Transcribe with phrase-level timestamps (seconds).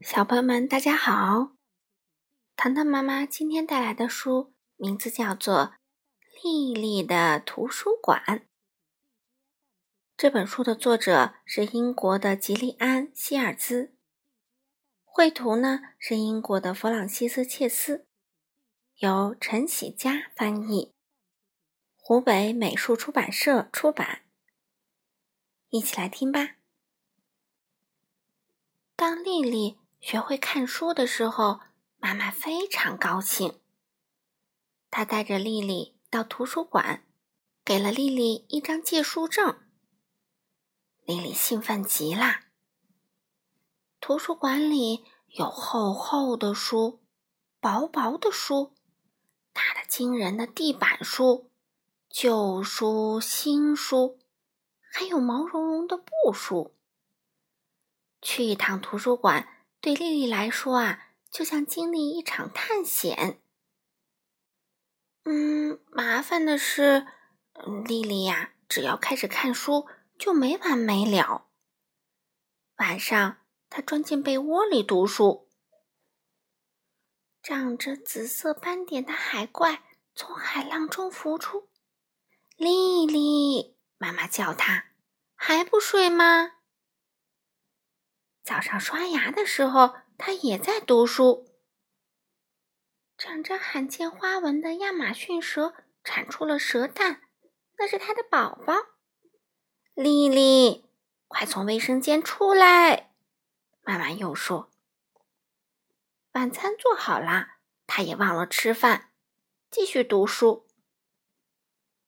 [0.00, 1.52] 小朋友们，大家好！
[2.56, 5.74] 糖糖妈妈今天带来的书名字叫做
[6.42, 8.22] 《丽丽的图书馆》。
[10.16, 13.94] 这本书的作者是英国的吉利安·希尔兹，
[15.04, 18.06] 绘图呢是英国的弗朗西斯·切斯，
[18.96, 20.94] 由陈喜佳翻译，
[21.98, 24.22] 湖北美术出版社出版。
[25.68, 26.56] 一起来听吧。
[28.96, 29.76] 当丽丽。
[30.00, 31.60] 学会看书的时候，
[31.98, 33.60] 妈妈非常高兴。
[34.90, 37.06] 她带着丽丽到图书馆，
[37.64, 39.60] 给了丽丽一张借书证。
[41.04, 42.40] 丽丽兴奋极了。
[44.00, 47.02] 图书馆里有厚厚的书、
[47.60, 48.74] 薄薄的书、
[49.52, 51.50] 大的惊人的地板书、
[52.08, 54.18] 旧书、新书，
[54.90, 56.74] 还有毛茸茸的布书。
[58.22, 59.58] 去一趟图书馆。
[59.80, 63.40] 对丽丽来说啊，就像经历一场探险。
[65.24, 67.06] 嗯，麻烦的是，
[67.86, 69.86] 丽丽呀，只要开始看书
[70.18, 71.48] 就没完没了。
[72.76, 73.38] 晚上，
[73.70, 75.48] 她钻进被窝里读书。
[77.42, 79.82] 长着紫色斑点的海怪
[80.14, 81.70] 从海浪中浮出，
[82.56, 84.90] 丽丽，妈妈叫她，
[85.34, 86.59] 还不睡吗？
[88.50, 91.46] 早上刷牙的时候，他也在读书。
[93.16, 97.22] 长着罕见花纹的亚马逊蛇产出了蛇蛋，
[97.78, 98.74] 那是它的宝宝。
[99.94, 100.90] 丽丽，
[101.28, 103.14] 快从卫生间出来！
[103.82, 104.72] 妈妈又说
[106.34, 107.50] ：“晚餐做好了，
[107.86, 109.12] 他也忘了吃饭，
[109.70, 110.66] 继续读书。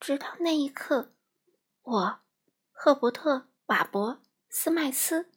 [0.00, 1.14] 直到那一刻，
[1.82, 2.20] 我，
[2.72, 5.30] 赫伯特、瓦伯、斯麦斯。”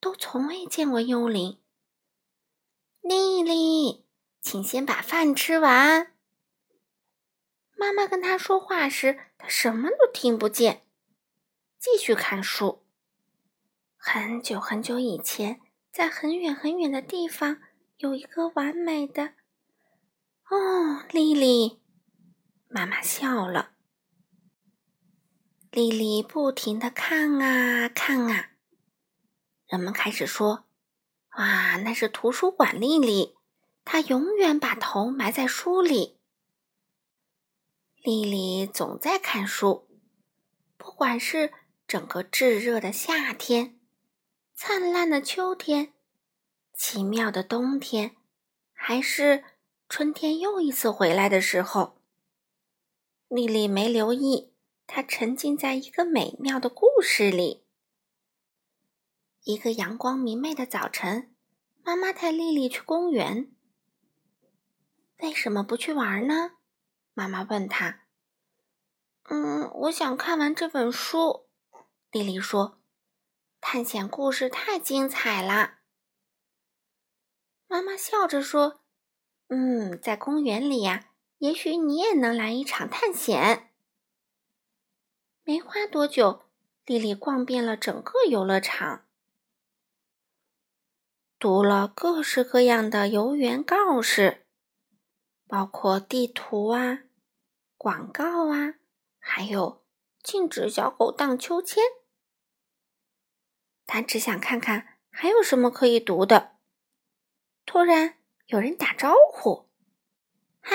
[0.00, 1.58] 都从未见过幽灵。
[3.00, 4.04] 丽丽，
[4.40, 6.12] 请先把饭吃完。
[7.76, 10.86] 妈妈跟他说话时，他什么都听不见，
[11.78, 12.84] 继续看书。
[13.96, 15.60] 很久很久以前，
[15.92, 17.60] 在很远很远的地方，
[17.98, 19.34] 有一个完美的……
[20.48, 21.80] 哦，丽丽，
[22.68, 23.72] 妈妈笑了。
[25.70, 28.55] 丽丽不停的看啊看啊。
[29.66, 30.66] 人们开始说
[31.36, 33.36] ：“哇，那是图书馆丽丽，
[33.84, 36.18] 她永远把头埋在书里。
[37.96, 39.88] 丽丽总在看书，
[40.76, 41.52] 不管是
[41.88, 43.80] 整个炙热的夏天、
[44.54, 45.94] 灿烂的秋天、
[46.72, 48.16] 奇妙的冬天，
[48.72, 49.42] 还是
[49.88, 51.98] 春天又一次回来的时候，
[53.26, 54.52] 丽丽没留意，
[54.86, 57.64] 她沉浸在一个美妙的故事里。”
[59.46, 61.32] 一个阳光明媚的早晨，
[61.84, 63.54] 妈妈带丽丽去公园。
[65.18, 66.56] 为什么不去玩呢？
[67.14, 68.06] 妈妈问她。
[69.28, 71.46] 嗯，我想看完这本书。
[72.10, 72.80] 丽丽说
[73.62, 75.78] ：“探险故事太精彩了。”
[77.70, 78.80] 妈妈笑着说
[79.46, 83.70] ：“嗯，在公园里呀，也许你也能来一场探险。”
[85.46, 86.46] 没花多久，
[86.84, 89.05] 丽丽逛遍了整个游乐场。
[91.38, 94.46] 读了各式各样的游园告示，
[95.46, 97.00] 包括地图啊、
[97.76, 98.76] 广告啊，
[99.18, 99.84] 还有
[100.22, 101.84] 禁止小狗荡秋千。
[103.84, 106.56] 他只想看看还有什么可以读的。
[107.66, 108.16] 突然
[108.46, 109.68] 有人打招呼
[110.60, 110.74] ：“嗨，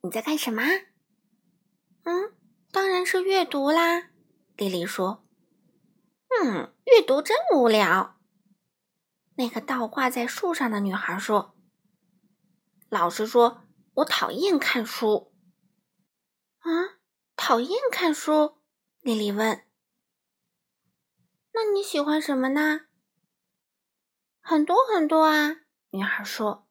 [0.00, 0.62] 你在干什么
[2.04, 2.32] ？”“嗯，
[2.72, 4.10] 当然是阅读啦。”
[4.56, 5.26] 丽丽说。
[6.42, 8.16] “嗯，阅读真无聊。”
[9.40, 11.56] 那个倒挂在树上的女孩说
[12.90, 13.62] ：“老实说，
[13.94, 15.32] 我讨厌看书。”
[16.60, 17.00] 啊，
[17.36, 18.58] 讨厌看书？
[19.00, 19.64] 丽丽问。
[21.54, 22.82] “那你喜欢什么呢
[24.42, 26.68] ？”“很多很多啊。”女孩说，“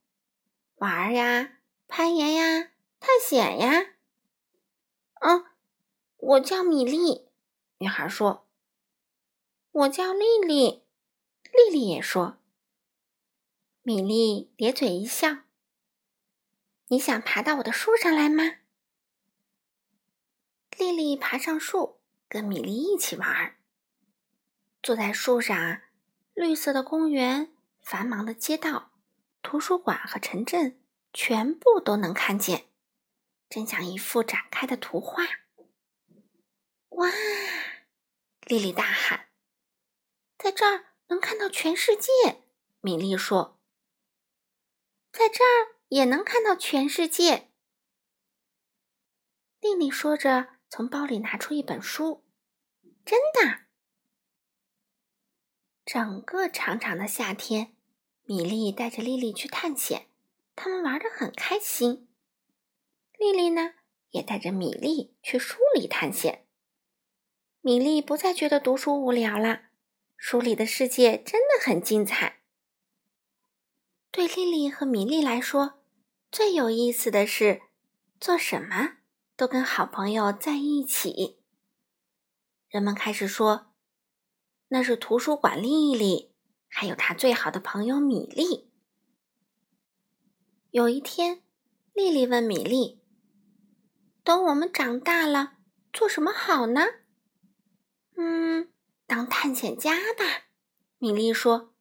[0.78, 1.58] 玩呀，
[1.88, 3.96] 攀岩呀，探险呀。
[5.22, 5.44] ”“嗯，
[6.18, 7.32] 我叫米莉。”
[7.82, 8.48] 女孩说。
[9.72, 10.84] “我叫丽丽。”
[11.52, 12.39] 丽丽也说。
[13.90, 15.38] 米莉咧嘴一笑
[16.90, 18.44] ：“你想爬到我的树上来吗？”
[20.78, 23.58] 丽丽爬上树，跟米莉一起玩。
[24.84, 25.82] 坐在树上，
[26.36, 27.52] 绿色的公园、
[27.82, 28.92] 繁忙的街道、
[29.42, 30.80] 图书馆和城镇，
[31.12, 32.68] 全部都能看见，
[33.50, 35.24] 真像一幅展开的图画。
[36.90, 37.10] 哇！
[38.46, 39.30] 丽丽大喊
[40.38, 42.44] ：“在这儿能看到全世界！”
[42.82, 43.56] 米莉说。
[45.12, 47.50] 在这儿也能看到全世界。
[49.60, 52.24] 丽丽说着，从包里拿出一本书。
[53.06, 53.62] 真的，
[55.84, 57.76] 整个长长的夏天，
[58.24, 60.08] 米莉带着丽丽去探险，
[60.56, 62.08] 他们玩的很开心。
[63.18, 63.74] 丽丽呢，
[64.12, 66.46] 也带着米莉去书里探险。
[67.62, 69.64] 米莉不再觉得读书无聊了，
[70.16, 72.39] 书里的世界真的很精彩。
[74.12, 75.84] 对丽丽和米莉来说，
[76.32, 77.62] 最有意思的是
[78.20, 78.98] 做什么
[79.36, 81.44] 都跟好朋友在一起。
[82.68, 83.74] 人们开始说，
[84.70, 86.34] 那是图书馆丽丽，
[86.68, 88.72] 还有她最好的朋友米莉。
[90.72, 91.44] 有一天，
[91.94, 93.02] 丽丽问米莉
[94.24, 95.54] ：“等我们长大了，
[95.94, 96.82] 做什么好呢？”
[98.18, 98.72] 嗯，
[99.06, 100.50] 当探险家吧，
[100.98, 101.74] 米莉说。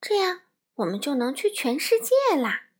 [0.00, 0.42] 这样
[0.76, 2.70] 我们就能去全世界啦。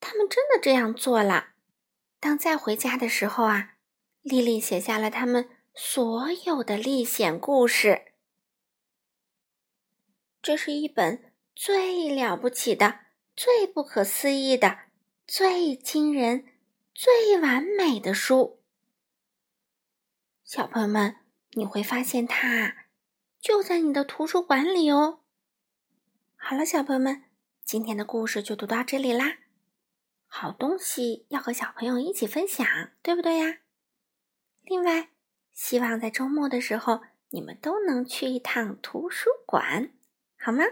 [0.00, 1.50] 他们真的这样做了。
[2.18, 3.74] 当再回家的时候啊，
[4.22, 8.12] 丽丽写下了他们所有的历险故事。
[10.40, 13.00] 这是一本最了不起的、
[13.36, 14.78] 最不可思议的、
[15.26, 16.46] 最惊人、
[16.94, 18.60] 最完美的书。
[20.44, 21.16] 小朋友们，
[21.52, 22.86] 你会发现它
[23.40, 25.21] 就在你的图书馆里哦。
[26.44, 27.22] 好了，小朋友们，
[27.64, 29.38] 今天的故事就读到这里啦。
[30.26, 32.66] 好东西要和小朋友一起分享，
[33.00, 33.58] 对不对呀？
[34.62, 35.10] 另外，
[35.52, 39.92] 希望在周末的时候你们都能去一趟图书馆，
[40.36, 40.64] 好吗？